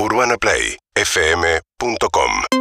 [0.00, 2.57] UrbanaPlayFM.com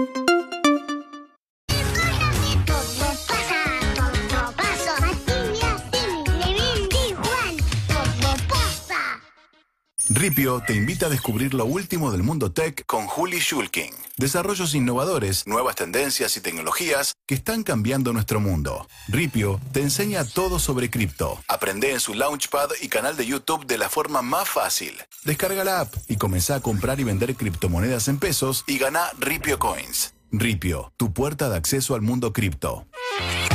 [10.18, 13.94] Ripio te invita a descubrir lo último del mundo tech con Juli Schulking.
[14.18, 18.88] Desarrollos innovadores, nuevas tendencias y tecnologías que están cambiando nuestro mundo.
[19.10, 21.40] Ripio te enseña todo sobre cripto.
[21.48, 24.96] Aprende en su Launchpad y canal de YouTube de la forma más fácil.
[25.24, 29.60] Descarga la app y comenzá a comprar y vender criptomonedas en pesos y gana Ripio
[29.60, 30.16] Coins.
[30.32, 32.88] Ripio, tu puerta de acceso al mundo cripto.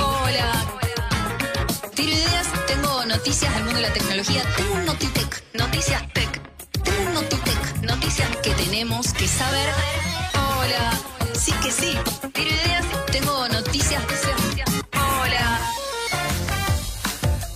[0.01, 0.65] Hola.
[1.97, 4.45] Tiro ideas, tengo noticias del mundo de la tecnología.
[4.57, 6.13] Tengo Notitec, noticias
[8.43, 9.69] que tenemos que saber.
[10.35, 10.93] Hola.
[11.35, 11.93] Sí que sí.
[12.33, 14.03] Tiro ideas, tengo noticias.
[14.93, 15.61] Hola.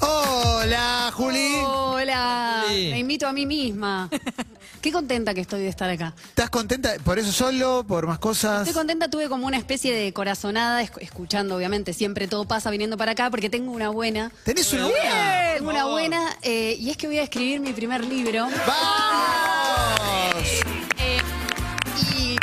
[0.01, 1.55] Hola, Juli.
[1.65, 4.09] Hola, me invito a mí misma.
[4.81, 6.15] Qué contenta que estoy de estar acá.
[6.29, 8.61] ¿Estás contenta por eso solo, por más cosas?
[8.69, 12.97] Estoy contenta, tuve como una especie de corazonada, esc- escuchando obviamente, siempre todo pasa viniendo
[12.97, 14.31] para acá, porque tengo una buena.
[14.45, 15.55] ¿Tenés una buena?
[15.57, 18.47] Tengo una buena, eh, y es que voy a escribir mi primer libro.
[18.65, 20.37] ¡Vamos!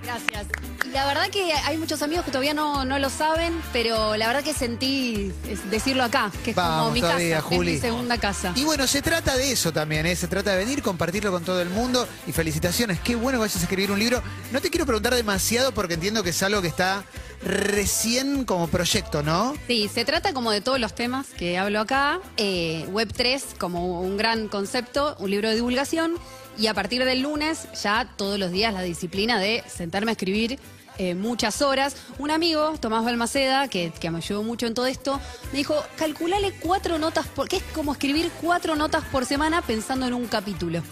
[0.04, 0.48] Gracias.
[0.86, 4.28] Y la verdad que hay muchos amigos que todavía no, no lo saben, pero la
[4.28, 5.32] verdad que sentí
[5.72, 8.54] decirlo acá, que es como mi todavía, casa, es mi segunda casa.
[8.56, 10.16] Y bueno, se trata de eso también, ¿eh?
[10.16, 13.56] se trata de venir, compartirlo con todo el mundo y felicitaciones, qué bueno que vayas
[13.58, 14.22] a escribir un libro.
[14.52, 17.04] No te quiero preguntar demasiado porque entiendo que es algo que está
[17.44, 19.54] recién como proyecto, ¿no?
[19.68, 22.20] Sí, se trata como de todos los temas que hablo acá.
[22.38, 26.16] eh, Web3 como un gran concepto, un libro de divulgación.
[26.58, 30.60] Y a partir del lunes, ya todos los días, la disciplina de sentarme a escribir
[31.00, 31.96] eh, muchas horas.
[32.20, 35.20] Un amigo, Tomás Balmaceda, que, que me ayudó mucho en todo esto,
[35.52, 40.06] me dijo, calculale cuatro notas, por, que es como escribir cuatro notas por semana pensando
[40.06, 40.84] en un capítulo.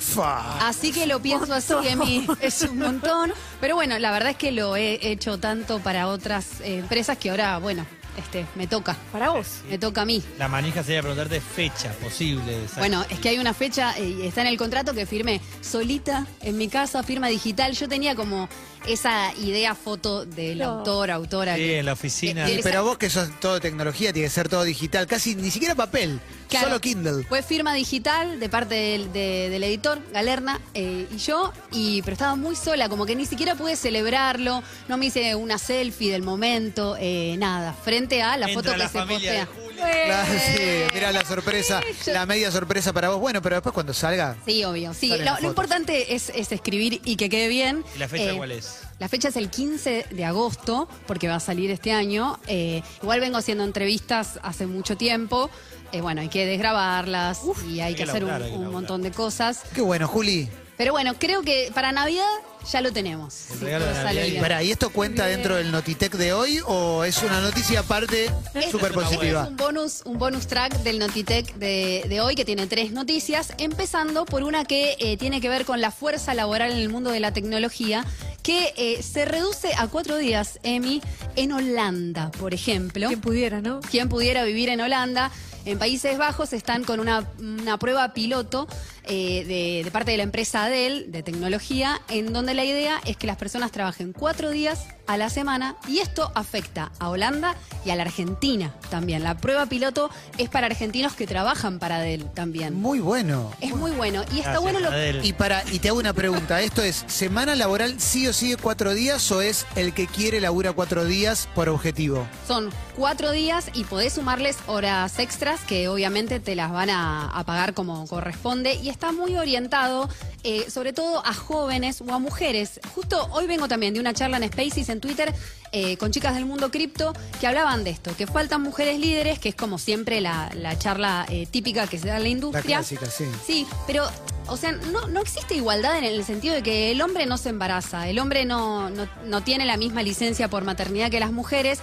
[0.62, 3.34] Así que lo pienso así, Emi, es un montón.
[3.60, 7.30] Pero bueno, la verdad es que lo he hecho tanto para otras eh, empresas que
[7.30, 7.86] ahora, bueno,
[8.18, 8.96] este, me toca.
[9.12, 9.48] Para vos.
[9.70, 10.24] Me toca a mí.
[10.38, 12.58] La manija sería preguntarte fecha posible.
[12.78, 16.26] Bueno, es que hay una fecha, eh, y está en el contrato que firmé solita
[16.42, 17.74] en mi casa, firma digital.
[17.74, 18.50] Yo tenía como
[18.88, 20.66] esa idea foto del No.
[20.80, 21.56] autor, autora.
[21.56, 22.46] Sí, que- en la oficina.
[22.46, 25.52] que- Y, pero vos que sos todo tecnología, tiene que ser todo digital, casi ni
[25.52, 26.20] siquiera papel,
[26.52, 26.68] Claro.
[26.68, 27.24] solo Kindle.
[27.24, 32.14] Fue firma digital de parte del, de- del editor, Galerna, eh, y yo, y, pero
[32.14, 36.22] estaba muy sola, como que ni siquiera pude celebrarlo, no me hice una selfie del
[36.24, 39.64] momento, eh, nada, frente a la Entra foto que la se familia de postea.
[39.64, 39.72] Juli.
[39.82, 40.62] Claro, sí,
[40.94, 43.20] mirá la sorpresa, yo- la media sorpresa para vos.
[43.20, 44.94] Bueno, pero después cuando salga, Sí, obvio.
[44.94, 45.64] Sí, Salen lo, las lo fotos.
[45.64, 47.84] importante es, es escribir y que quede bien.
[47.96, 48.82] ¿Y la fecha Eh, cuál es?
[49.00, 52.40] La fecha es el 15 de agosto, porque va a salir este año.
[52.46, 55.50] Eh, igual vengo haciendo entrevistas hace mucho tiempo.
[55.92, 58.82] Eh, bueno, hay que desgrabarlas y hay que hacer un, laburar, hay que un laburar.
[58.82, 59.62] montón de cosas.
[59.76, 60.50] qué bueno, Juli.
[60.78, 62.26] Pero bueno, creo que para Navidad
[62.72, 63.52] ya lo tenemos.
[63.52, 64.40] El si regalo de Navidad sale y.
[64.40, 68.32] Pará, ¿y esto cuenta dentro del Notitec de hoy o es una noticia aparte
[68.72, 69.48] súper Es positiva?
[69.48, 74.26] un bonus, un bonus track del Notitec de, de hoy que tiene tres noticias, empezando
[74.26, 77.20] por una que eh, tiene que ver con la fuerza laboral en el mundo de
[77.20, 78.04] la tecnología,
[78.42, 81.02] que eh, se reduce a cuatro días, Emi,
[81.36, 83.08] en Holanda, por ejemplo.
[83.08, 83.82] Quien pudiera, ¿no?
[83.82, 85.32] Quien pudiera vivir en Holanda.
[85.66, 88.68] En Países Bajos están con una, una prueba piloto
[89.06, 93.18] eh, de, de parte de la empresa Dell de tecnología, en donde la idea es
[93.18, 97.90] que las personas trabajen cuatro días a la semana y esto afecta a Holanda y
[97.90, 99.24] a la Argentina también.
[99.24, 102.76] La prueba piloto es para argentinos que trabajan para Dell también.
[102.76, 103.52] Muy bueno.
[103.60, 105.26] Es muy bueno y está Gracias, bueno lo Adel.
[105.26, 108.58] Y para y te hago una pregunta, ¿esto es semana laboral sí o sí de
[108.58, 112.28] cuatro días o es el que quiere labura cuatro días por objetivo?
[112.48, 117.44] Son cuatro días y podés sumarles horas extras que obviamente te las van a, a
[117.44, 120.08] pagar como corresponde y está muy orientado
[120.44, 122.80] eh, sobre todo a jóvenes o a mujeres.
[122.96, 125.34] Justo hoy vengo también de una charla en Spaces en Twitter
[125.72, 129.50] eh, con chicas del mundo cripto que hablaban de esto, que faltan mujeres líderes, que
[129.50, 132.78] es como siempre la, la charla eh, típica que se da en la La industria.
[132.78, 133.26] clásica, sí.
[133.46, 134.08] Sí, pero,
[134.48, 137.50] o sea, no, no existe igualdad en el sentido de que el hombre no se
[137.50, 141.80] embaraza, el hombre no, no, no tiene la misma licencia por maternidad que las mujeres.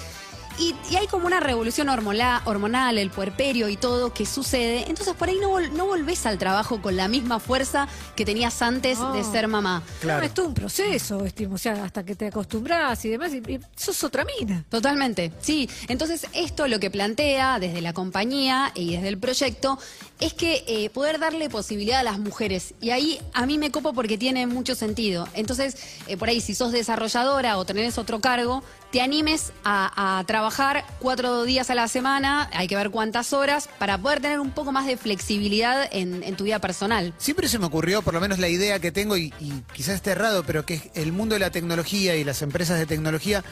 [0.58, 4.84] Y, y hay como una revolución hormola- hormonal, el puerperio y todo que sucede.
[4.88, 8.60] Entonces por ahí no, vol- no volvés al trabajo con la misma fuerza que tenías
[8.62, 9.32] antes de No.
[9.32, 9.82] ser mamá.
[10.00, 10.20] Claro.
[10.20, 13.38] No, es todo un proceso, estimo, o sea, hasta que te acostumbras y demás, y,
[13.52, 14.64] y sos otra mina.
[14.68, 15.68] Totalmente, sí.
[15.88, 19.78] Entonces, esto lo que plantea desde la compañía y desde el proyecto
[20.20, 22.74] es que eh, poder darle posibilidad a las mujeres.
[22.80, 25.28] Y ahí a mí me copo porque tiene mucho sentido.
[25.34, 25.76] Entonces,
[26.06, 31.44] eh, por ahí, si sos desarrolladora o tenés otro cargo, te animes a, trabajar cuatro
[31.44, 34.86] días a la semana, hay que ver cuántas horas, para poder tener un poco más
[34.86, 37.12] de flexibilidad en, tu vida personal.
[37.18, 40.12] Siempre se me ocurrió, por lo menos la idea que tengo, y, y quizás esté
[40.12, 43.44] errado, pero que el mundo de la tecnología y las empresas de tecnología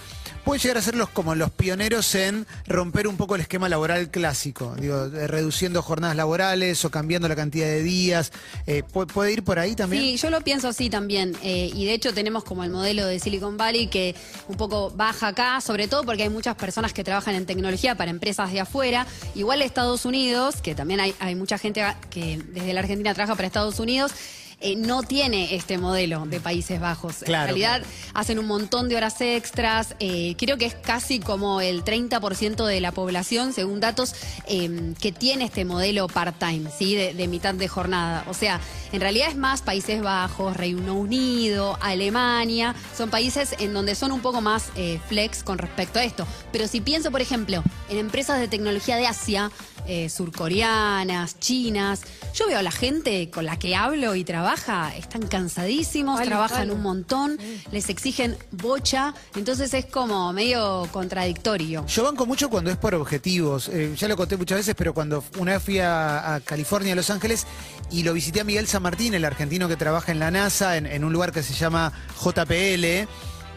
[0.44, 4.10] pueden llegar a ser los, como los pioneros en romper un poco el esquema laboral
[4.10, 8.32] clásico, digo, eh, reduciendo jornadas laborales o cambiando la cantidad de días.
[8.67, 10.03] Eh, ¿pu- ¿Puede ir por ahí también?
[10.03, 11.37] Sí, yo lo pienso así también.
[11.43, 14.14] eh, y de hecho tenemos como el modelo de Silicon Valley que
[14.49, 18.11] un poco baja acá, sobre todo porque hay muchas personas que trabajan en tecnología para
[18.11, 19.06] empresas de afuera.
[19.35, 23.47] Igual Estados Unidos, que también hay, hay mucha gente que desde la Argentina trabaja para
[23.47, 24.12] Estados Unidos.
[24.61, 27.17] Eh, no tiene este modelo de Países Bajos.
[27.25, 27.82] Claro, en realidad
[28.14, 29.94] hacen un montón de horas extras.
[30.00, 34.14] eh, creo que es casi como el 30% de la población, según datos,
[34.47, 36.94] eh, que tiene este modelo part-time, ¿sí?
[36.94, 38.25] De, de mitad de jornada.
[38.29, 38.61] O sea,
[38.93, 42.75] en realidad es más Países Bajos, Reino Unido, Alemania.
[42.97, 46.26] Son países en donde son un poco más eh, flex con respecto a esto.
[46.52, 49.50] Pero si pienso, por ejemplo, en empresas de tecnología de Asia,
[49.87, 52.03] eh, surcoreanas, chinas,
[52.35, 56.83] yo veo a la gente con la que hablo y trabaja, están cansadísimos, trabajan un
[56.83, 57.38] montón,
[57.71, 61.87] les exigen bocha, entonces es como medio contradictorio.
[61.87, 63.69] Yo banco mucho cuando es por objetivos.
[63.69, 66.97] Eh, ya lo conté muchas veces, pero cuando una vez fui a, a California, a
[66.97, 67.47] Los Ángeles,
[67.91, 70.87] y lo visité a Miguel San Martín, el argentino que trabaja en la NASA, en,
[70.87, 71.93] en un lugar que se llama
[72.23, 73.09] JPL,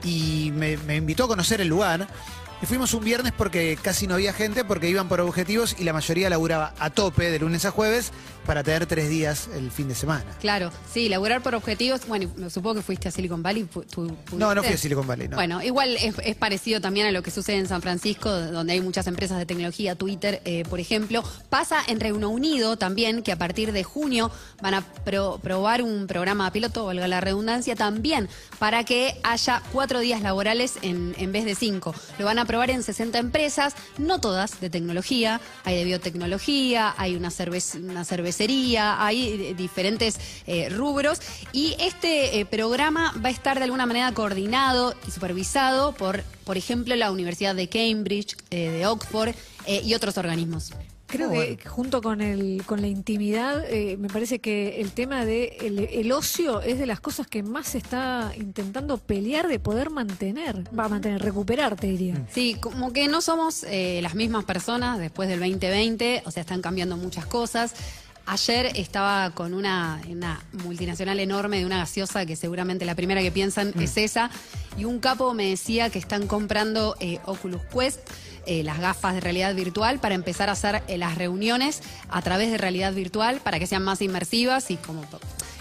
[0.04, 2.08] y me, me invitó a conocer el lugar.
[2.62, 5.94] Y fuimos un viernes porque casi no había gente, porque iban por objetivos y la
[5.94, 8.12] mayoría laburaba a tope de lunes a jueves
[8.50, 10.26] para tener tres días el fin de semana.
[10.42, 12.08] Claro, sí, laburar por objetivos.
[12.08, 13.66] Bueno, supongo que fuiste a Silicon Valley.
[13.66, 13.84] tú-
[14.36, 15.36] No, no fui a Silicon Valley, no.
[15.36, 18.82] Bueno, igual es, es parecido también a lo que sucede en San Francisco, donde hay
[18.82, 21.24] muchas empresas de tecnología, Twitter, eh, por ejemplo.
[21.52, 24.32] Pasa en Reino Unido también, que a partir de junio
[24.64, 30.00] van a pro- probar un programa piloto, valga la redundancia, también para que haya cuatro
[30.00, 31.94] días laborales en, en vez de cinco.
[32.18, 37.16] Lo van a probar en 60 empresas, no todas de tecnología, hay de biotecnología, hay
[37.16, 38.04] una, cervez- una
[38.40, 41.20] cervecería, hay eh, diferentes eh, rubros
[41.52, 46.58] y este eh, programa va a estar de alguna manera coordinado y supervisado por, por
[46.58, 50.72] ejemplo, la Universidad de Cambridge, eh, de Oxford eh, y otros organismos.
[51.10, 55.26] Creo Oh, que junto con el con la intimidad, eh, me parece que el tema
[55.26, 59.60] de el, el ocio es de las cosas que más se está intentando pelear de
[59.60, 62.28] poder mantener, va a mantener, recuperar, te diría.
[62.32, 66.62] Sí, como que no somos eh, las mismas personas después del 2020, o sea, están
[66.62, 67.74] cambiando muchas cosas.
[68.32, 73.32] Ayer estaba con una, una multinacional enorme de una gaseosa que seguramente la primera que
[73.32, 74.30] piensan es esa,
[74.78, 78.02] y un capo me decía que están comprando eh, Oculus Quest,
[78.46, 82.52] eh, las gafas de realidad virtual, para empezar a hacer eh, las reuniones a través
[82.52, 85.02] de realidad virtual para que sean más inmersivas y como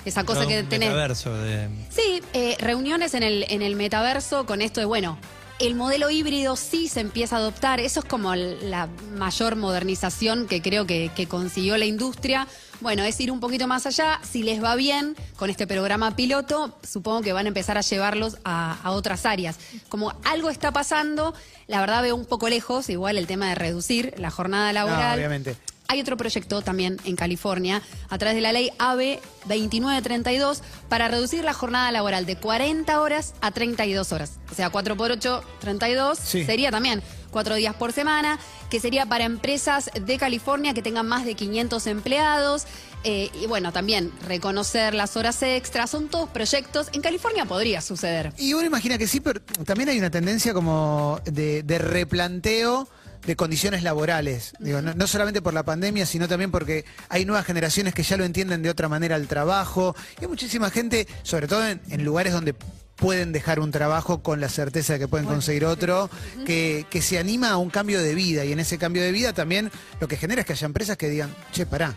[0.04, 0.90] esa cosa Todo que un tenés.
[0.90, 1.70] metaverso de...
[1.88, 2.20] Sí,
[2.58, 5.16] reuniones en el, en el metaverso con esto de, bueno,
[5.58, 7.80] el modelo híbrido sí se empieza a adoptar.
[7.80, 12.46] Eso es como la mayor modernización que creo que, que consiguió la industria.
[12.80, 14.20] Bueno, es ir un poquito más allá.
[14.22, 18.38] Si les va bien con este programa piloto, supongo que van a empezar a llevarlos
[18.44, 19.56] a, a otras áreas.
[19.88, 21.34] Como algo está pasando,
[21.66, 25.18] la verdad veo un poco lejos, igual el tema de reducir la jornada No, laboral.
[25.18, 25.56] obviamente.
[25.90, 27.80] Hay otro proyecto también en California,
[28.10, 33.32] a través de la ley AB 2932, para reducir la jornada laboral de 40 horas
[33.40, 34.32] a 32 horas.
[34.52, 36.44] O sea, 4 por 8, 32, Sí.
[36.44, 38.38] sería también 4 días por semana,
[38.68, 42.66] que sería para empresas de California que tengan más de 500 empleados.
[43.04, 46.88] eh, y bueno, también reconocer las horas extras, son todos proyectos.
[46.92, 48.32] En California podría suceder.
[48.36, 52.88] Y uno imagina que sí, pero también hay una tendencia como de, de replanteo
[53.28, 54.54] de condiciones laborales.
[54.58, 58.24] Digo, no, solamente por la pandemia, sino también porque hay nuevas generaciones que ya lo
[58.24, 59.94] entienden de otra manera el trabajo.
[60.18, 62.54] Y hay muchísima gente, sobre todo en, en lugares donde
[62.96, 66.08] pueden dejar un trabajo con la certeza de que pueden conseguir otro,
[66.46, 68.46] que, que se anima a un cambio de vida.
[68.46, 69.70] Y en ese cambio de vida también
[70.00, 71.94] lo que genera es que haya empresas que digan, che, pará,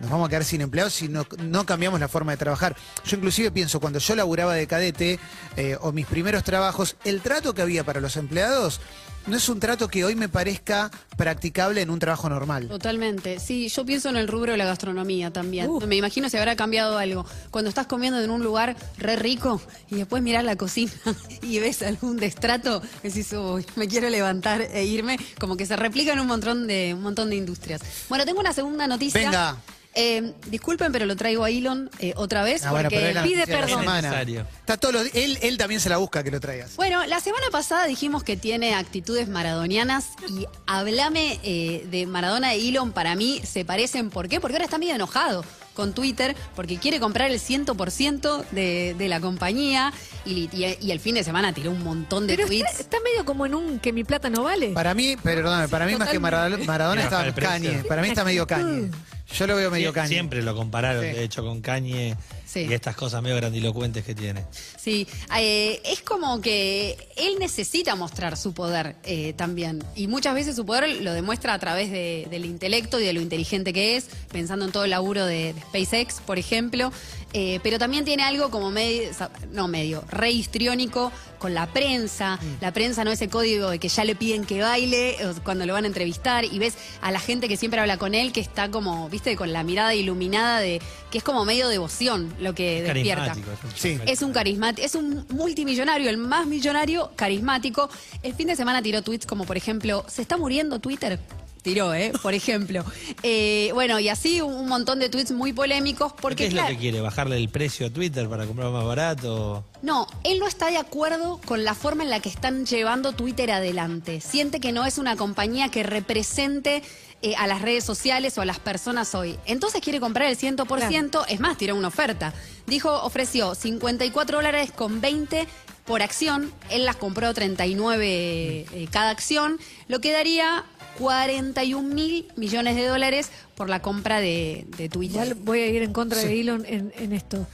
[0.00, 2.76] nos vamos a quedar sin empleados si no, no cambiamos la forma de trabajar.
[3.04, 5.18] Yo inclusive pienso, cuando yo laburaba de cadete
[5.56, 8.80] eh, o mis primeros trabajos, el trato que había para los empleados
[9.26, 12.68] no es un trato que hoy me parezca practicable en un trabajo normal.
[12.68, 13.38] Totalmente.
[13.38, 15.68] Sí, yo pienso en el rubro de la gastronomía también.
[15.68, 15.84] Uf.
[15.84, 17.24] Me imagino si habrá cambiado algo.
[17.50, 19.60] Cuando estás comiendo en un lugar re rico
[19.90, 20.92] y después mirás la cocina
[21.42, 25.18] y ves algún destrato, decís, uy, me quiero levantar e irme.
[25.38, 27.80] Como que se replica en un montón de, un montón de industrias.
[28.08, 29.20] Bueno, tengo una segunda noticia.
[29.20, 29.56] Venga.
[29.94, 32.64] Eh, disculpen, pero lo traigo a Elon eh, otra vez.
[32.64, 33.84] Ah, bueno, porque la pide perdón.
[33.84, 36.76] Está todo lo- él, él también se la busca que lo traigas.
[36.76, 38.74] Bueno, la semana pasada dijimos que tiene
[39.12, 44.08] actitudes maradonianas y hablame eh, de Maradona e Elon, para mí se parecen.
[44.10, 44.40] ¿Por qué?
[44.40, 49.20] Porque ahora está medio enojado con Twitter porque quiere comprar el 100% de, de la
[49.20, 49.92] compañía
[50.24, 52.70] y, y- y el fin de semana tiró un montón de Pero tweets.
[52.70, 54.68] está, está medio como en un que mi plata no vale.
[54.70, 57.50] Para mí, perdóname, para mí más que Maradona, está precio.
[57.50, 57.84] Kanye.
[57.84, 58.90] Para mí está medio Kanye.
[59.38, 60.08] Yo lo veo medio Sie-.
[60.08, 61.08] Siempre lo compararon, Sí.
[61.10, 62.16] de hecho, con Kanye
[62.52, 62.66] Sí.
[62.68, 64.44] y estas cosas medio grandilocuentes que tiene.
[64.78, 65.06] Sí,
[65.38, 69.82] eh, es como que él necesita mostrar su poder eh, también.
[69.96, 73.20] Y muchas veces su poder lo demuestra a través de- del intelecto y de lo
[73.22, 76.92] inteligente que es, pensando en todo el laburo de, de SpaceX, por ejemplo.
[77.34, 79.08] Eh, pero también tiene algo como medio,
[79.52, 82.38] no medio, re histriónico con la prensa.
[82.60, 85.84] La prensa no ese código de que ya le piden que baile cuando lo van
[85.84, 89.08] a entrevistar y ves a la gente que siempre habla con él que está como,
[89.08, 90.80] viste, con la mirada iluminada de
[91.10, 93.26] que es como medio devoción lo que despierta.
[93.34, 93.52] Carismático.
[93.52, 93.92] es un Sí.
[93.92, 97.88] chico Es un carismático, es un multimillonario, el más millonario, carismático.
[98.22, 101.18] El fin de semana tiró tweets como, por ejemplo, ¿se está muriendo Twitter?
[101.62, 102.12] Tiró, ¿eh?
[102.20, 102.84] Por ejemplo.
[103.22, 106.74] Eh, bueno, y así un, montón de tweets muy polémicos porque, ¿Qué es claro, lo
[106.74, 107.00] que quiere?
[107.00, 109.64] ¿Bajarle el precio a Twitter para comprar más barato?
[109.82, 113.50] no, él no está de acuerdo con la forma en la que están llevando Twitter
[113.50, 114.20] adelante.
[114.20, 116.82] Siente que no es una compañía que represente
[117.24, 119.38] eh, a las redes sociales o a las personas hoy.
[119.46, 122.34] Entonces quiere comprar el 100%, es más, tiró una oferta.
[122.66, 125.46] Dijo, ofreció 54 dólares con 20
[125.84, 130.64] por acción, él las compró 39 eh, cada acción, lo que daría
[130.98, 135.22] 41 mil millones de dólares por la compra de, de Twitter.
[135.26, 137.46] Igual voy a ir en contra de Elon en, en esto.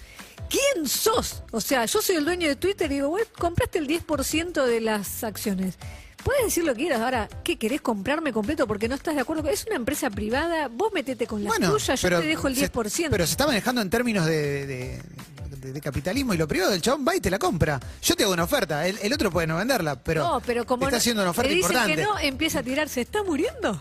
[0.48, 1.42] ¿Quién sos?
[1.50, 4.80] O sea, yo soy el dueño de Twitter y digo, güey, compraste el 10% de
[4.80, 5.74] las acciones.
[6.24, 7.00] Puedes decir lo que quieras.
[7.00, 9.48] Ahora, ¿qué querés comprarme completo porque no estás de acuerdo?
[9.48, 13.08] Es una empresa privada, vos metete con la tuya, yo te dejo el se- 10%.
[13.10, 15.02] pero se está manejando en términos de, de-
[15.60, 17.80] de- de capitalismo y lo privado del chabón va y te la compra.
[18.02, 20.84] Yo te hago una oferta, el, el otro puede no venderla, pero, no, pero como
[20.84, 21.96] está no- haciendo una oferta le dicen importante.
[21.96, 23.78] que no, empieza a tirar, ¿se está muriendo?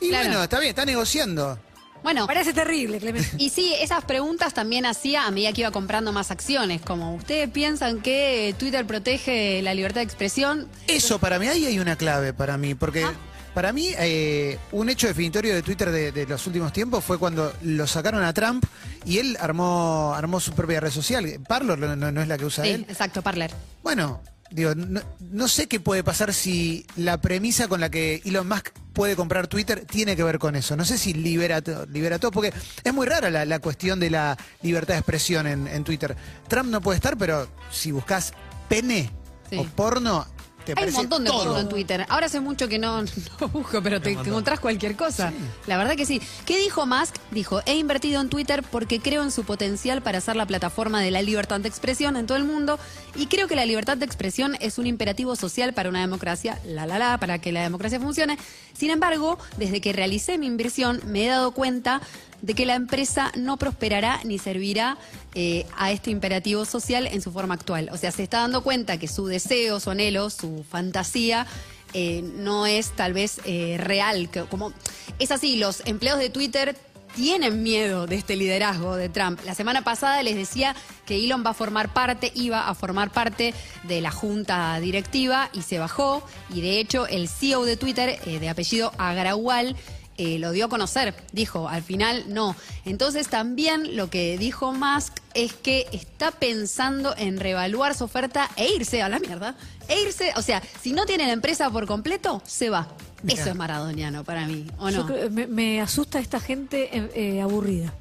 [0.00, 0.28] y Claro.
[0.28, 1.58] bueno, está bien, está negociando.
[2.00, 3.28] Bueno, Parece terrible, Clemente.
[3.38, 7.50] Y sí, esas preguntas también hacía a medida que iba comprando más acciones, como ¿ustedes
[7.50, 10.68] piensan que Twitter protege la libertad de expresión?
[10.86, 13.12] Eso para mí, ahí hay una clave para mí, porque Ah.
[13.58, 17.52] Para mí eh, un hecho definitorio de Twitter de, de los últimos tiempos fue cuando
[17.62, 18.64] lo sacaron a Trump
[19.04, 21.26] y él armó, armó su propia red social.
[21.48, 22.86] Parlor no, no- no es la que usa Sí, él.
[22.88, 23.50] exacto, Parler.
[23.82, 24.20] Bueno,
[24.52, 28.68] digo, no, no sé qué puede pasar si la premisa con la que Elon Musk
[28.92, 30.76] puede comprar Twitter tiene que ver con eso.
[30.76, 31.60] No sé si libera,
[31.90, 32.52] libera todo, porque
[32.84, 36.14] es muy rara la, la cuestión de la libertad de expresión en, en Twitter.
[36.46, 38.32] Trump no puede estar, pero si buscas
[38.68, 39.10] pene
[39.50, 39.56] Sí.
[39.56, 40.26] o porno,
[40.74, 41.44] te Hay un montón de todo.
[41.44, 42.06] porno en Twitter.
[42.08, 43.02] Ahora hace mucho que no,
[43.40, 45.32] no busco, pero te, te encontrás cualquier cosa.
[45.66, 46.20] La verdad que sí.
[46.44, 47.16] ¿Qué dijo Musk?
[47.30, 51.10] Dijo, he invertido en Twitter porque creo en su potencial para ser la plataforma de
[51.10, 52.78] la libertad de expresión en todo el mundo
[53.14, 56.86] y creo que la libertad de expresión es un imperativo social para una democracia, la
[56.86, 58.38] la la, para que la democracia funcione.
[58.72, 62.00] Sin embargo, desde que realicé mi inversión me he dado cuenta
[62.42, 64.96] de que la empresa no prosperará ni servirá
[65.34, 67.88] eh, a este imperativo social en su forma actual.
[67.92, 71.46] O sea, se está dando cuenta que su deseo, su anhelo, su fantasía
[71.94, 74.30] eh, no es tal vez eh, real.
[74.50, 74.72] Como
[75.18, 76.76] es así, los empleados de Twitter
[77.16, 79.40] tienen miedo de este liderazgo de Trump.
[79.44, 80.76] La semana pasada les decía
[81.06, 83.54] que Elon va a formar parte, iba a formar parte
[83.84, 86.22] de la junta directiva y se bajó.
[86.50, 89.74] Y de hecho, el CEO de Twitter, de apellido Agrawal,
[90.18, 91.14] eh, lo dio a conocer.
[91.32, 92.54] Dijo, al final no.
[92.84, 98.68] Entonces también lo que dijo Musk es que está pensando en reevaluar su oferta e
[98.74, 99.54] irse a la mierda.
[99.88, 102.88] E irse, o sea, si no tiene la empresa por completo, se va.
[103.22, 103.40] Mirá.
[103.40, 105.06] Eso es maradoniano para mí, ¿o Yo no?
[105.06, 107.92] creo- me, me asusta esta gente eh, eh, aburrida.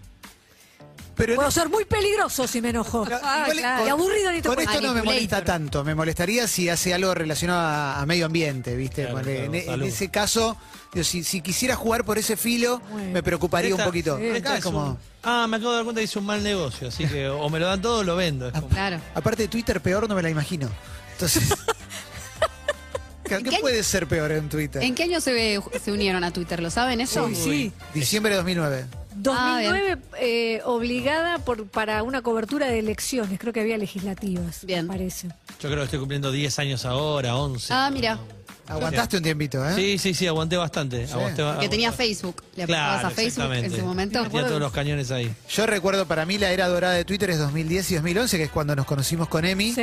[1.18, 3.04] Pero Puedo ser muy peligroso si me enojo.
[3.24, 3.86] Ah, igual, claro.
[3.88, 7.60] Y aburrido ni Con esto no me molesta tanto, me molestaría si hace algo relacionado
[7.60, 9.02] a, a medio ambiente, ¿viste?
[9.02, 9.86] Claro, Ponle, claro, en, en salud.
[9.88, 10.58] ese caso,
[10.94, 13.10] digo, si, si quisiera jugar por ese filo, Bueno.
[13.14, 14.18] me preocuparía un poquito.
[14.20, 16.44] esta Acá es como, un- ah, me acabo de dar cuenta que hice un mal
[16.44, 18.48] negocio, así que o me lo dan todo o lo vendo.
[18.48, 19.00] Es como- Claro.
[19.16, 20.70] aparte de Twitter, peor no me la imagino.
[21.14, 21.50] Entonces,
[23.24, 24.84] ¿qué, puede ser peor en Twitter?
[24.84, 26.62] ¿En qué año se, se unieron a Twitter?
[26.62, 27.26] ¿Lo saben eso?
[27.26, 27.72] Uy, sí.
[27.94, 28.86] Diciembre de 2009.
[29.18, 34.86] 2009 eh, obligada por, para una cobertura de elecciones, creo que había legislativas, Bien.
[34.86, 35.28] me parece.
[35.28, 37.74] Yo creo que estoy cumpliendo 10 años ahora, 11.
[37.74, 38.20] Ah, mira,
[38.68, 39.74] Aguantaste un tiempito, ¿eh?
[39.76, 41.06] Sí, sí, sí, aguanté bastante.
[41.06, 41.92] Aguanté, que tenía.
[41.92, 42.44] Facebook.
[42.56, 44.24] Le Claro, a Facebook en ese momento.
[44.24, 45.34] Metía todos los cañones ahí.
[45.50, 48.52] Yo recuerdo para mí la era dorada de Twitter es 2010 y 2011, que es
[48.52, 49.72] cuando nos conocimos con Emi.
[49.74, 49.82] Sí.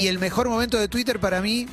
[0.00, 1.66] Y el mejor momento de Twitter para mí,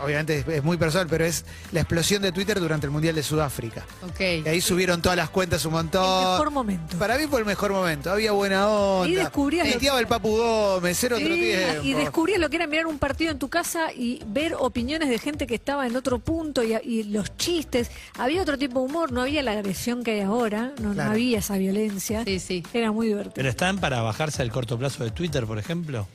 [0.00, 3.22] obviamente es, es muy personal, pero es la explosión de Twitter durante el Mundial de
[3.22, 3.84] Sudáfrica.
[4.02, 4.20] Ok.
[4.44, 6.24] Y ahí subieron todas las cuentas un montón.
[6.24, 6.98] El mejor momento.
[6.98, 8.10] Para mí fue el mejor momento.
[8.10, 9.08] Había buena onda.
[9.08, 11.82] Y descubrías el Papu Gómez, era otro tiempo.
[11.82, 15.18] y descubrías lo que era mirar un partido en tu casa y ver opiniones de
[15.18, 17.90] gente que estaba en otro punto y, y los chistes.
[18.18, 21.38] Había otro tipo de humor, no había la agresión que hay ahora, no, no había
[21.38, 22.24] esa violencia.
[22.24, 22.62] Sí, sí.
[22.72, 23.34] Era muy divertido.
[23.34, 26.06] ¿Pero están para bajarse al corto plazo de Twitter, por ejemplo?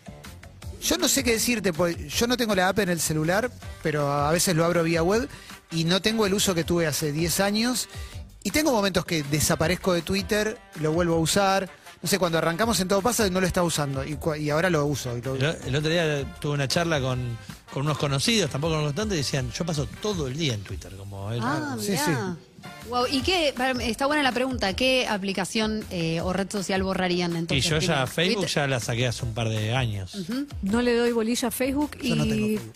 [0.83, 3.49] Yo no sé qué decirte, pues yo no tengo la app en el celular,
[3.81, 5.29] pero a veces lo abro vía web
[5.71, 7.87] y no tengo el uso que tuve hace 10 años.
[8.43, 11.69] Y tengo momentos que desaparezco de Twitter, lo vuelvo a usar.
[12.01, 14.85] No sé, cuando arrancamos en Todo Pasa no lo estaba usando y, y ahora lo
[14.85, 15.17] uso.
[15.17, 17.37] y lo- El, el otro día tuve una charla con,
[17.73, 20.93] con unos conocidos, tampoco conozco tanto, y decían, yo paso todo el día en Twitter,
[20.97, 21.39] como él.
[21.41, 22.35] Ah, Sí, mirá.
[22.89, 23.53] Wow, ¿y qué?
[23.55, 24.73] para- Está buena la pregunta.
[24.75, 27.65] ¿Qué aplicación eh, o red social borrarían y entonces?
[27.65, 28.07] yo ya primero?
[28.07, 28.55] Facebook Twitter.
[28.55, 30.15] ya la saqué hace un par de años.
[30.61, 32.73] No le doy bolilla a Facebook Yo y no tengo Facebook.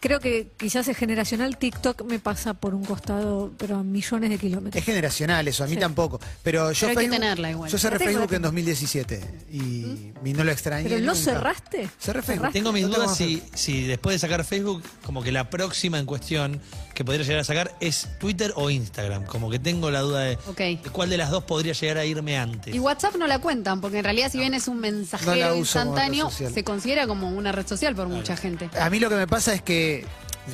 [0.00, 1.56] Creo que quizás es generacional.
[1.58, 4.78] TikTok me pasa por un costado, pero a millones de kilómetros.
[4.80, 5.80] Es generacional eso, a mí Sí.
[5.80, 6.20] tampoco.
[6.42, 7.70] Pero yo Pero hay que tenerla igual.
[7.70, 8.42] yo cerré Facebook en tengo.
[8.48, 9.20] 2017
[9.52, 10.88] y, y no lo extrañé.
[10.88, 11.24] ¿Pero no nunca.
[11.24, 11.88] cerraste?
[11.98, 12.36] Cerré Facebook.
[12.46, 12.58] ¿Cerraste?
[12.58, 16.06] Tengo mis No dudas si, si después de sacar Facebook, como que la próxima en
[16.06, 16.60] cuestión
[16.94, 19.24] que podría llegar a sacar es Twitter o Instagram.
[19.26, 20.58] Como que tengo la duda de, Ok.
[20.58, 22.74] de cuál de las dos podría llegar a irme antes.
[22.74, 26.64] Y WhatsApp no la cuentan, porque en realidad si bien es un mensajero instantáneo, se
[26.64, 28.70] considera como una red social por mucha gente.
[28.80, 29.85] A mí lo que me pasa es que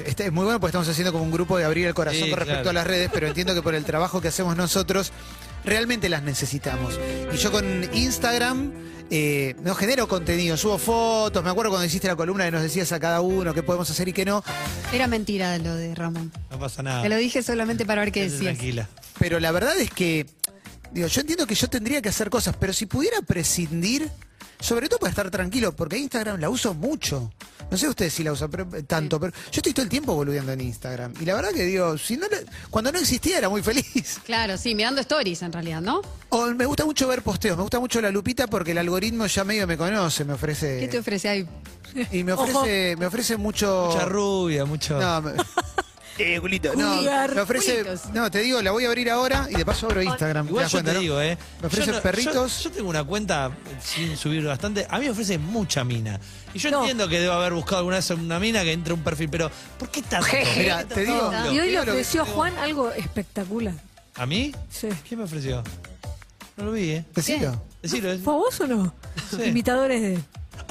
[0.07, 2.31] este es muy bueno porque estamos haciendo como un grupo de abrir el corazón Sí,
[2.31, 2.71] con respecto claro.
[2.71, 5.13] a las redes, pero entiendo que por el trabajo que hacemos nosotros
[5.65, 6.99] realmente las necesitamos.
[7.33, 8.73] Y yo con Instagram
[9.11, 12.91] eh, no genero contenido, subo fotos, me acuerdo cuando hiciste la columna que nos decías
[12.93, 14.43] a cada uno qué podemos hacer y qué no,
[14.93, 16.33] Era mentira lo de Ramón.
[16.51, 17.03] No pasa nada.
[17.03, 18.57] Te lo dije solamente para ver qué decías.
[18.57, 18.89] Tranquila.
[19.19, 20.27] pero la verdad es que
[20.93, 24.09] digo, yo entiendo que yo tendría que hacer cosas, pero si pudiera prescindir,
[24.61, 27.33] sobre todo para estar tranquilo, porque Instagram la uso mucho.
[27.71, 30.15] No sé ustedes si la usan pero, eh, tanto, pero yo estoy todo el tiempo
[30.15, 31.15] boludeando en Instagram.
[31.21, 34.21] Y la verdad que digo, si no le- cuando no existía era muy feliz.
[34.27, 36.03] Claro, sí, mirando stories en realidad, ¿no?
[36.29, 39.45] O me gusta mucho ver posteos, me gusta mucho la lupita porque el algoritmo ya
[39.45, 40.81] medio me conoce, me ofrece.
[40.81, 41.49] ¿Qué te ofrece ahí?
[42.11, 43.89] y me ofrece, me ofrece mucho.
[43.91, 44.99] Mucha rubia, mucho.
[45.01, 45.33] No, me...
[46.19, 47.35] Eh, Julito, no, Jugar.
[47.35, 47.85] me ofrece.
[48.13, 50.47] No, te digo, la voy a abrir ahora y de paso abro Instagram.
[50.47, 51.01] Igual das yo cuenta, te no?
[51.01, 51.39] digo, ¿eh?
[51.61, 52.59] Me ofrece Yo no- perritos.
[52.63, 53.51] Yo, yo tengo una cuenta
[53.83, 54.87] sin subir bastante.
[54.91, 56.21] A mí me ofrece mucha mina.
[56.53, 56.81] Y yo No.
[56.81, 59.89] entiendo que debo haber buscado alguna vez una mina que entre un perfil, pero ¿por
[59.91, 60.27] qué tanto?
[60.57, 61.33] Mira, ¿Por qué te digo-?
[61.45, 63.75] Y hoy le Digo lo que- ofreció a Juan algo espectacular.
[64.17, 64.53] ¿A mí?
[64.71, 64.89] Sí.
[65.09, 65.63] ¿Quién me ofreció?
[66.59, 67.05] No lo vi, ¿eh?
[67.15, 67.63] Decilo.
[67.81, 68.21] Decilo, ¿eh?
[68.23, 68.95] ¿Fue a vos o no?
[69.31, 69.43] Sí.
[69.45, 70.19] Imitadores de.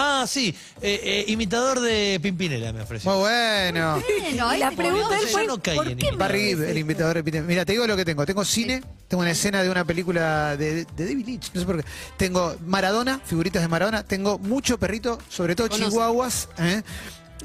[0.04, 0.56] Ah, sí.
[0.82, 3.12] eh, eh, imitador de Pimpinela me ofreció.
[3.12, 4.02] Muy bueno.
[4.20, 6.12] Bueno, la pregunta yo fue: no caí ¿por en qué imitar.
[6.14, 6.72] me Barry Gibb, ofreces?
[6.72, 7.42] el invitador repite.
[7.42, 8.26] Mira, te digo lo que tengo.
[8.26, 11.78] Tengo cine, tengo una escena de una película de, de David Lynch, no sé por
[11.84, 11.90] qué.
[12.18, 14.04] Tengo Maradona, figuritas de Maradona.
[14.04, 15.90] Tengo mucho perrito, sobre todo Conoce.
[15.92, 16.50] chihuahuas.
[16.60, 16.82] ¿eh?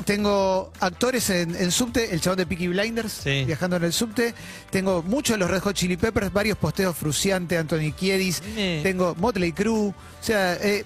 [0.04, 3.44] Tengo actores en, en subte, el chabón de Peaky Blinders, Sí.
[3.44, 4.35] viajando en el subte.
[4.70, 8.42] Tengo muchos de los Red Hot Chili Peppers, varios posteos Fruciante, Anthony Kiedis.
[8.82, 9.88] Tengo Motley Crue.
[9.88, 10.85] O sea, eh,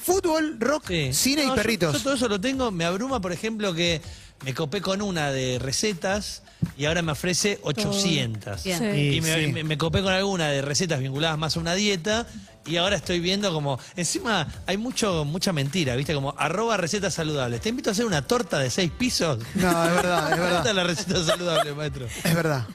[0.00, 1.10] fútbol, rock, Sí.
[1.12, 1.92] cine No, y perritos.
[1.94, 2.70] Yo, todo eso lo tengo.
[2.70, 4.00] Me abruma, por ejemplo, que
[4.44, 6.42] me copé con una de recetas
[6.76, 8.62] y ahora me ofrece 800.
[8.64, 8.78] Bien.
[8.78, 9.16] Sí.
[9.16, 9.52] Y me, Sí.
[9.52, 12.26] me- me copé con alguna de recetas vinculadas más a una dieta
[12.66, 16.14] y ahora estoy viendo como, encima hay mucho mucha mentira, ¿viste?
[16.14, 17.60] Como arroba recetas saludables.
[17.60, 19.38] Te invito a hacer una torta de seis pisos.
[19.54, 20.74] No, es verdad, es ¿Dónde verdad.
[20.74, 22.06] la receta saludable, maestro?
[22.06, 22.66] Es verdad.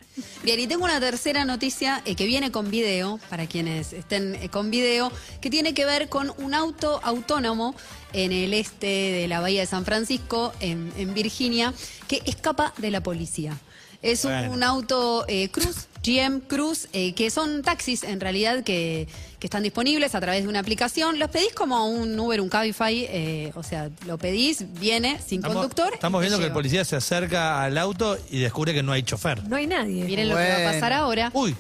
[0.44, 4.50] Bien, y tengo una tercera noticia eh, que viene con video, para quienes estén eh,
[4.50, 7.76] con video, que tiene que ver con un auto autónomo
[8.14, 11.74] en el este de la Bahía de San Francisco, en, en Virginia,
[12.08, 13.58] que escapa de la policía.
[14.02, 14.52] Es un, Bueno.
[14.54, 19.08] un auto eh, Cruz, GM Cruz, eh, que son taxis en realidad que,
[19.40, 21.20] que están disponibles a través de una aplicación.
[21.20, 25.58] Los pedís como un Uber, un Cabify, eh, o sea, lo pedís, viene sin Estamos,
[25.58, 25.94] conductor.
[25.94, 29.44] estamos viendo que el policía se acerca al auto y descubre que no hay chofer.
[29.48, 30.04] No hay nadie.
[30.06, 31.30] Miren lo que va a pasar ahora.
[31.34, 31.56] Uy,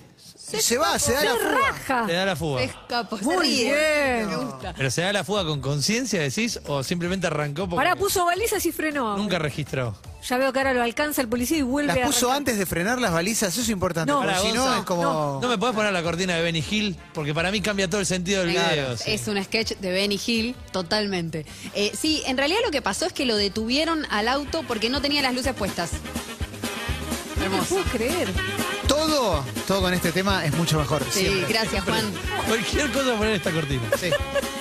[0.47, 1.51] Se va, se da la ¡Se fuga.
[1.59, 2.05] raja!
[2.07, 2.59] le da la fuga.
[2.59, 3.63] Se escapó, se Muy ríe.
[3.65, 4.29] bien.
[4.29, 4.73] Me gusta.
[4.77, 6.59] ¿Pero se da la fuga con conciencia, decís?
[6.67, 9.17] ¿O simplemente arrancó porque Pará, puso balizas y frenó.
[9.17, 9.93] nunca registró?
[10.27, 12.05] Ya veo que ahora lo alcanza el policía y vuelve Las a.
[12.07, 12.37] puso arrancar.
[12.37, 14.11] antes de frenar las balizas, eso es importante.
[14.11, 14.19] No.
[14.19, 15.39] porque Pará, si no Gonza, es como.
[15.41, 16.95] ¿No me podés poner la cortina de Benny Hill?
[17.13, 18.97] Porque para mí cambia todo el sentido del Claro, video.
[18.97, 19.11] sí.
[19.11, 21.45] Es un sketch de Benny Hill, totalmente.
[21.75, 25.01] Eh, sí, en realidad lo que pasó es que lo detuvieron al auto porque no
[25.01, 25.91] tenía las luces puestas.
[27.49, 27.75] No Hermoso.
[27.75, 28.27] puedo creer.
[28.87, 31.03] Todo, todo con este tema es mucho mejor.
[31.11, 31.45] Sí, siempre.
[31.53, 32.11] gracias Juan.
[32.47, 33.83] Cualquier cosa poner esta cortina.
[33.99, 34.09] Sí.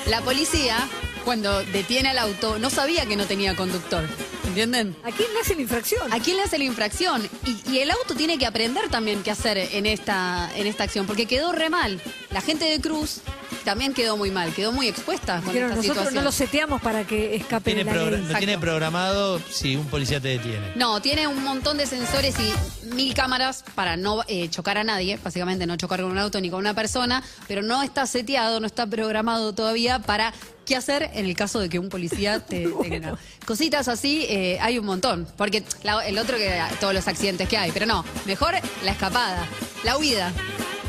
[0.06, 0.78] La policía,
[1.24, 4.04] cuando detiene al auto, no sabía que no tenía conductor.
[4.46, 4.96] ¿Entienden?
[5.04, 6.12] ¿A quién le hacen infracción?
[6.12, 7.28] ¿A quién le hace la infracción?
[7.44, 11.06] Y, y el auto tiene que aprender también qué hacer en esta, en esta acción,
[11.06, 12.00] porque quedó re mal.
[12.30, 13.20] La gente de Cruz
[13.66, 16.14] también quedó muy mal, quedó muy expuesta con Dijeron, esta nosotros situación.
[16.14, 18.32] no lo seteamos para que escape Tiene de la progr- ley.
[18.32, 20.72] no tiene programado si un policía te detiene.
[20.76, 25.18] No, tiene un montón de sensores y mil cámaras para no eh, chocar a nadie,
[25.22, 28.66] básicamente no chocar con un auto ni con una persona, pero no está seteado, no
[28.66, 30.32] está programado todavía para
[30.64, 33.18] qué hacer en el caso de que un policía te tenga.
[33.44, 37.58] Cositas así eh, hay un montón, porque la- el otro que todos los accidentes que
[37.58, 39.46] hay, pero no, mejor la escapada,
[39.84, 40.32] la huida.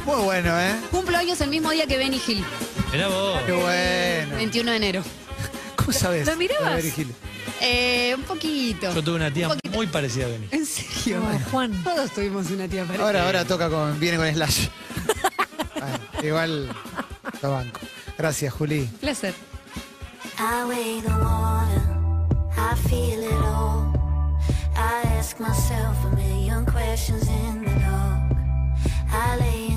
[0.07, 0.73] Muy bueno, ¿eh?
[0.89, 2.43] Cumplo años el mismo día que Benny Hill,
[2.93, 3.41] Mirá vos.
[3.45, 4.35] Qué bueno.
[4.37, 5.03] 21 de enero.
[5.75, 6.25] ¿Cómo sabes?
[6.25, 6.65] ¿La mirabas?
[6.71, 7.13] A ver, Gil.
[7.59, 8.93] Eh, un poquito.
[8.93, 10.47] Yo tuve una tía Un muy parecida a Benny.
[10.51, 11.21] ¿En serio?
[11.51, 11.83] Juan.
[11.83, 13.05] Todos tuvimos una tía parecida.
[13.05, 14.67] Ahora, ahora toca con, viene con Slash.
[15.73, 16.69] Bueno, igual
[17.41, 17.79] lo banco.
[18.17, 18.89] Gracias, Juli.
[19.01, 19.33] Placer.
[20.39, 21.81] I weigh the water,
[22.57, 23.93] I feel it all.
[24.75, 28.37] I ask myself a million questions in the dark.
[29.11, 29.76] I lay in